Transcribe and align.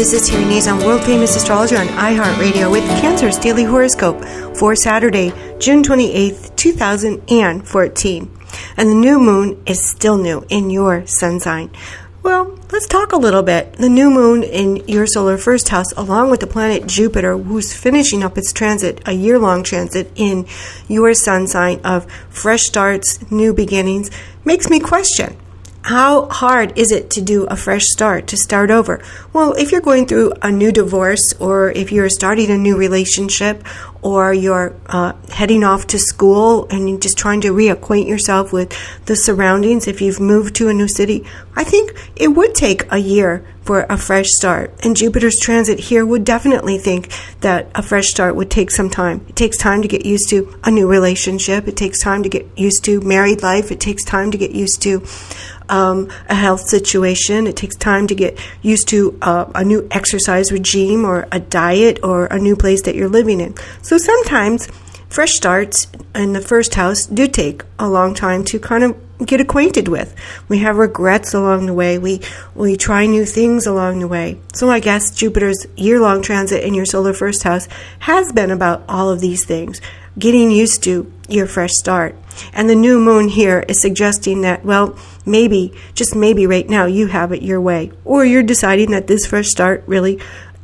This 0.00 0.14
is 0.14 0.30
Terry 0.30 0.44
Nazon, 0.44 0.82
world 0.82 1.04
famous 1.04 1.36
astrologer 1.36 1.76
on 1.76 1.86
iHeartRadio 1.88 2.70
with 2.72 2.84
Cancer's 3.02 3.36
daily 3.36 3.64
horoscope 3.64 4.24
for 4.56 4.74
Saturday, 4.74 5.30
June 5.58 5.82
28th, 5.82 6.56
2014. 6.56 8.38
And 8.78 8.88
the 8.88 8.94
new 8.94 9.18
moon 9.18 9.62
is 9.66 9.84
still 9.84 10.16
new 10.16 10.42
in 10.48 10.70
your 10.70 11.06
sun 11.06 11.38
sign. 11.38 11.70
Well, 12.22 12.58
let's 12.72 12.86
talk 12.86 13.12
a 13.12 13.18
little 13.18 13.42
bit. 13.42 13.74
The 13.74 13.90
new 13.90 14.08
moon 14.08 14.42
in 14.42 14.76
your 14.88 15.06
solar 15.06 15.36
first 15.36 15.68
house, 15.68 15.92
along 15.98 16.30
with 16.30 16.40
the 16.40 16.46
planet 16.46 16.86
Jupiter, 16.86 17.36
who's 17.36 17.74
finishing 17.74 18.24
up 18.24 18.38
its 18.38 18.54
transit, 18.54 19.02
a 19.04 19.12
year 19.12 19.38
long 19.38 19.62
transit 19.62 20.10
in 20.14 20.46
your 20.88 21.12
sun 21.12 21.46
sign 21.46 21.78
of 21.84 22.10
fresh 22.30 22.62
starts, 22.62 23.30
new 23.30 23.52
beginnings, 23.52 24.10
makes 24.46 24.70
me 24.70 24.80
question 24.80 25.36
how 25.82 26.28
hard 26.28 26.78
is 26.78 26.92
it 26.92 27.10
to 27.10 27.22
do 27.22 27.44
a 27.44 27.56
fresh 27.56 27.84
start, 27.84 28.26
to 28.28 28.36
start 28.36 28.70
over? 28.70 29.02
Well, 29.32 29.54
if 29.54 29.72
you're 29.72 29.80
going 29.80 30.06
through 30.06 30.34
a 30.42 30.50
new 30.50 30.72
divorce, 30.72 31.32
or 31.40 31.70
if 31.70 31.90
you're 31.90 32.10
starting 32.10 32.50
a 32.50 32.58
new 32.58 32.76
relationship, 32.76 33.64
or 34.02 34.32
you're 34.32 34.74
uh, 34.86 35.12
heading 35.30 35.64
off 35.64 35.86
to 35.88 35.98
school 35.98 36.66
and 36.70 36.88
you're 36.88 36.98
just 36.98 37.18
trying 37.18 37.40
to 37.42 37.52
reacquaint 37.52 38.08
yourself 38.08 38.52
with 38.52 38.70
the 39.06 39.16
surroundings, 39.16 39.86
if 39.86 40.00
you've 40.00 40.20
moved 40.20 40.54
to 40.56 40.68
a 40.68 40.74
new 40.74 40.88
city, 40.88 41.24
I 41.56 41.64
think 41.64 41.92
it 42.16 42.28
would 42.28 42.54
take 42.54 42.90
a 42.92 42.98
year 42.98 43.46
for 43.62 43.86
a 43.88 43.96
fresh 43.96 44.28
start. 44.28 44.74
And 44.84 44.96
Jupiter's 44.96 45.38
transit 45.38 45.78
here 45.78 46.04
would 46.04 46.24
definitely 46.24 46.78
think 46.78 47.12
that 47.40 47.70
a 47.74 47.82
fresh 47.82 48.08
start 48.08 48.34
would 48.36 48.50
take 48.50 48.70
some 48.70 48.90
time. 48.90 49.24
It 49.28 49.36
takes 49.36 49.58
time 49.58 49.82
to 49.82 49.88
get 49.88 50.04
used 50.06 50.30
to 50.30 50.58
a 50.64 50.70
new 50.70 50.88
relationship, 50.88 51.68
it 51.68 51.76
takes 51.76 52.00
time 52.00 52.22
to 52.22 52.28
get 52.28 52.46
used 52.58 52.84
to 52.84 53.00
married 53.00 53.42
life, 53.42 53.70
it 53.70 53.80
takes 53.80 54.04
time 54.04 54.30
to 54.30 54.38
get 54.38 54.52
used 54.52 54.82
to 54.82 55.04
um, 55.70 56.10
a 56.28 56.34
health 56.34 56.60
situation. 56.68 57.46
It 57.46 57.56
takes 57.56 57.76
time 57.76 58.06
to 58.08 58.14
get 58.14 58.38
used 58.62 58.88
to 58.88 59.18
uh, 59.22 59.50
a 59.54 59.64
new 59.64 59.86
exercise 59.90 60.52
regime 60.52 61.04
or 61.04 61.26
a 61.32 61.40
diet 61.40 62.00
or 62.02 62.26
a 62.26 62.38
new 62.38 62.56
place 62.56 62.82
that 62.82 62.94
you're 62.94 63.08
living 63.08 63.40
in. 63.40 63.54
So 63.82 63.96
sometimes 63.96 64.68
fresh 65.08 65.32
starts 65.32 65.86
in 66.14 66.32
the 66.32 66.40
first 66.40 66.74
house 66.74 67.06
do 67.06 67.26
take 67.26 67.62
a 67.78 67.88
long 67.88 68.14
time 68.14 68.44
to 68.44 68.58
kind 68.58 68.84
of 68.84 68.96
get 69.26 69.40
acquainted 69.40 69.88
with. 69.88 70.14
We 70.48 70.58
have 70.58 70.76
regrets 70.76 71.34
along 71.34 71.66
the 71.66 71.74
way. 71.74 71.98
We 71.98 72.20
we 72.54 72.76
try 72.76 73.06
new 73.06 73.24
things 73.24 73.66
along 73.66 74.00
the 74.00 74.08
way. 74.08 74.38
So 74.54 74.70
I 74.70 74.80
guess 74.80 75.10
Jupiter's 75.10 75.66
year-long 75.76 76.22
transit 76.22 76.64
in 76.64 76.74
your 76.74 76.86
solar 76.86 77.12
first 77.12 77.42
house 77.42 77.68
has 78.00 78.32
been 78.32 78.50
about 78.50 78.84
all 78.88 79.10
of 79.10 79.20
these 79.20 79.44
things, 79.44 79.80
getting 80.18 80.50
used 80.50 80.82
to 80.84 81.12
your 81.28 81.46
fresh 81.46 81.72
start. 81.72 82.16
And 82.52 82.68
the 82.68 82.74
new 82.74 83.00
moon 83.00 83.28
here 83.28 83.64
is 83.68 83.80
suggesting 83.80 84.42
that 84.42 84.64
well, 84.64 84.98
maybe 85.26 85.72
just 85.94 86.14
maybe 86.14 86.46
right 86.46 86.68
now 86.68 86.86
you 86.86 87.06
have 87.08 87.32
it 87.32 87.42
your 87.42 87.60
way 87.60 87.92
or 88.04 88.24
you're 88.24 88.42
deciding 88.42 88.90
that 88.92 89.06
this 89.06 89.26
fresh 89.26 89.48
start 89.48 89.84
really 89.86 90.20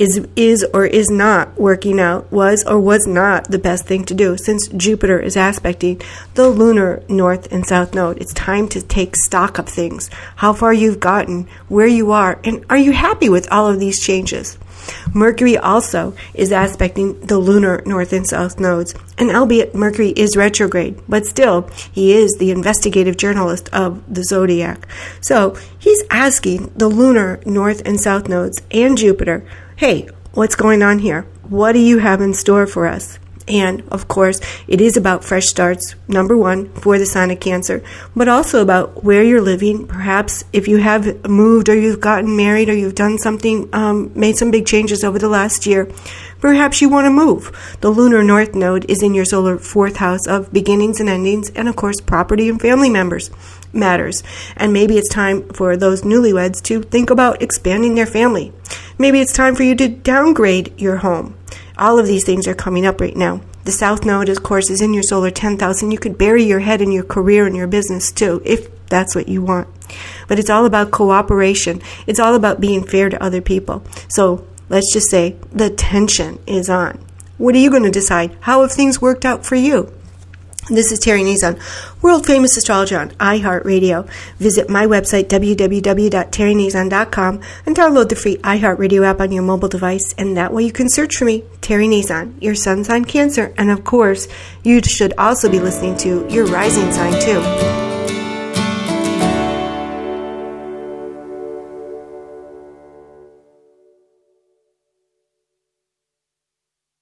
is 0.00 0.26
is 0.34 0.64
or 0.72 0.86
is 0.86 1.10
not 1.10 1.60
working 1.60 2.00
out 2.00 2.32
was 2.32 2.64
or 2.64 2.80
was 2.80 3.06
not 3.06 3.50
the 3.50 3.58
best 3.58 3.84
thing 3.84 4.02
to 4.02 4.14
do 4.14 4.34
since 4.38 4.66
Jupiter 4.68 5.20
is 5.20 5.36
aspecting 5.36 6.00
the 6.34 6.48
lunar 6.48 7.02
north 7.06 7.52
and 7.52 7.66
south 7.66 7.94
node. 7.94 8.16
It's 8.18 8.32
time 8.32 8.66
to 8.68 8.80
take 8.80 9.14
stock 9.14 9.58
of 9.58 9.68
things, 9.68 10.08
how 10.36 10.54
far 10.54 10.72
you've 10.72 11.00
gotten, 11.00 11.46
where 11.68 11.86
you 11.86 12.12
are, 12.12 12.40
and 12.42 12.64
are 12.70 12.78
you 12.78 12.92
happy 12.92 13.28
with 13.28 13.46
all 13.52 13.68
of 13.68 13.78
these 13.78 14.02
changes? 14.02 14.58
Mercury 15.12 15.58
also 15.58 16.14
is 16.32 16.50
aspecting 16.50 17.20
the 17.20 17.38
lunar 17.38 17.82
north 17.84 18.14
and 18.14 18.26
south 18.26 18.58
nodes, 18.58 18.94
and 19.18 19.30
albeit 19.30 19.74
Mercury 19.74 20.08
is 20.10 20.34
retrograde, 20.34 20.98
but 21.06 21.26
still, 21.26 21.68
he 21.92 22.14
is 22.14 22.34
the 22.38 22.50
investigative 22.50 23.18
journalist 23.18 23.68
of 23.74 24.02
the 24.12 24.24
zodiac. 24.24 24.88
So, 25.20 25.58
he's 25.78 26.02
asking 26.10 26.72
the 26.74 26.88
lunar 26.88 27.40
north 27.44 27.82
and 27.84 28.00
south 28.00 28.28
nodes 28.28 28.62
and 28.70 28.96
Jupiter 28.96 29.44
hey, 29.80 30.06
what's 30.34 30.56
going 30.56 30.82
on 30.82 30.98
here? 30.98 31.22
What 31.48 31.72
do 31.72 31.78
you 31.78 31.96
have 31.96 32.20
in 32.20 32.34
store 32.34 32.66
for 32.66 32.86
us? 32.86 33.18
And 33.48 33.82
of 33.88 34.08
course, 34.08 34.38
it 34.68 34.78
is 34.78 34.98
about 34.98 35.24
fresh 35.24 35.46
starts, 35.46 35.94
number 36.06 36.36
one, 36.36 36.68
for 36.74 36.98
the 36.98 37.06
sign 37.06 37.30
of 37.30 37.40
Cancer, 37.40 37.82
but 38.14 38.28
also 38.28 38.60
about 38.60 39.02
where 39.04 39.22
you're 39.22 39.40
living. 39.40 39.86
Perhaps 39.86 40.44
if 40.52 40.68
you 40.68 40.76
have 40.76 41.26
moved 41.26 41.70
or 41.70 41.80
you've 41.80 41.98
gotten 41.98 42.36
married 42.36 42.68
or 42.68 42.74
you've 42.74 42.94
done 42.94 43.16
something, 43.16 43.70
um, 43.72 44.12
made 44.14 44.36
some 44.36 44.50
big 44.50 44.66
changes 44.66 45.02
over 45.02 45.18
the 45.18 45.30
last 45.30 45.64
year, 45.64 45.90
perhaps 46.40 46.82
you 46.82 46.90
want 46.90 47.06
to 47.06 47.10
move. 47.10 47.50
The 47.80 47.88
lunar 47.88 48.22
north 48.22 48.54
node 48.54 48.84
is 48.90 49.02
in 49.02 49.14
your 49.14 49.24
solar 49.24 49.56
fourth 49.56 49.96
house 49.96 50.26
of 50.26 50.52
beginnings 50.52 51.00
and 51.00 51.08
endings, 51.08 51.48
and 51.56 51.68
of 51.68 51.76
course, 51.76 52.02
property 52.02 52.50
and 52.50 52.60
family 52.60 52.90
members 52.90 53.30
matters. 53.72 54.22
And 54.58 54.74
maybe 54.74 54.98
it's 54.98 55.08
time 55.08 55.48
for 55.48 55.74
those 55.78 56.02
newlyweds 56.02 56.60
to 56.64 56.82
think 56.82 57.08
about 57.08 57.40
expanding 57.40 57.94
their 57.94 58.04
family. 58.04 58.52
Maybe 59.00 59.22
it's 59.22 59.32
time 59.32 59.54
for 59.54 59.62
you 59.62 59.74
to 59.76 59.88
downgrade 59.88 60.78
your 60.78 60.96
home. 60.96 61.34
All 61.78 61.98
of 61.98 62.06
these 62.06 62.22
things 62.22 62.46
are 62.46 62.54
coming 62.54 62.84
up 62.84 63.00
right 63.00 63.16
now. 63.16 63.40
The 63.64 63.72
South 63.72 64.04
Node, 64.04 64.28
of 64.28 64.42
course, 64.42 64.68
is 64.68 64.82
in 64.82 64.92
your 64.92 65.02
solar 65.02 65.30
10,000. 65.30 65.90
You 65.90 65.96
could 65.96 66.18
bury 66.18 66.44
your 66.44 66.60
head 66.60 66.82
in 66.82 66.92
your 66.92 67.04
career 67.04 67.46
and 67.46 67.56
your 67.56 67.66
business 67.66 68.12
too, 68.12 68.42
if 68.44 68.68
that's 68.88 69.14
what 69.14 69.26
you 69.26 69.40
want. 69.40 69.68
But 70.28 70.38
it's 70.38 70.50
all 70.50 70.66
about 70.66 70.90
cooperation. 70.90 71.80
It's 72.06 72.20
all 72.20 72.34
about 72.34 72.60
being 72.60 72.84
fair 72.84 73.08
to 73.08 73.22
other 73.22 73.40
people. 73.40 73.82
So 74.10 74.46
let's 74.68 74.92
just 74.92 75.08
say 75.08 75.36
the 75.50 75.70
tension 75.70 76.38
is 76.46 76.68
on. 76.68 77.02
What 77.38 77.54
are 77.54 77.58
you 77.58 77.70
going 77.70 77.84
to 77.84 77.90
decide? 77.90 78.36
How 78.40 78.60
have 78.60 78.72
things 78.72 79.00
worked 79.00 79.24
out 79.24 79.46
for 79.46 79.54
you? 79.54 79.90
This 80.70 80.92
is 80.92 81.00
Terry 81.00 81.22
Nazon, 81.22 81.58
world 82.00 82.24
famous 82.24 82.56
astrologer 82.56 82.96
on 82.96 83.10
iHeartRadio. 83.10 84.08
Visit 84.38 84.70
my 84.70 84.86
website, 84.86 85.24
www.terrynazon.com, 85.24 87.40
and 87.66 87.76
download 87.76 88.08
the 88.08 88.14
free 88.14 88.36
iHeartRadio 88.36 89.04
app 89.04 89.20
on 89.20 89.32
your 89.32 89.42
mobile 89.42 89.66
device. 89.66 90.14
And 90.16 90.36
that 90.36 90.52
way 90.52 90.62
you 90.62 90.70
can 90.70 90.88
search 90.88 91.16
for 91.16 91.24
me, 91.24 91.42
Terry 91.60 91.88
Nazon, 91.88 92.40
your 92.40 92.54
sun 92.54 92.84
sign 92.84 93.04
Cancer. 93.04 93.52
And 93.58 93.72
of 93.72 93.82
course, 93.82 94.28
you 94.62 94.80
should 94.80 95.12
also 95.18 95.50
be 95.50 95.58
listening 95.58 95.96
to 95.98 96.24
your 96.30 96.46
rising 96.46 96.92
sign 96.92 97.20
too. 97.20 97.79